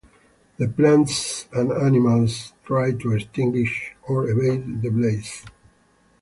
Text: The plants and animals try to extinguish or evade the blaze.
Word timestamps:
The 0.57 0.67
plants 0.67 1.47
and 1.53 1.71
animals 1.71 2.53
try 2.65 2.91
to 2.91 3.11
extinguish 3.11 3.91
or 4.09 4.31
evade 4.31 4.81
the 4.81 4.89
blaze. 4.89 5.45